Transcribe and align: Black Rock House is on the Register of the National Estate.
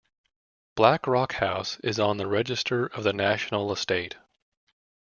Black 0.75 1.05
Rock 1.05 1.33
House 1.33 1.79
is 1.81 1.99
on 1.99 2.17
the 2.17 2.25
Register 2.25 2.87
of 2.87 3.03
the 3.03 3.13
National 3.13 3.71
Estate. 3.71 4.17